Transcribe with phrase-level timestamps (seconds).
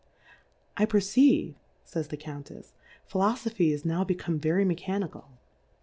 [0.77, 2.71] I perceive, fays the Cotmtefs^
[3.07, 5.29] Philofophy is now be come very Mechanical.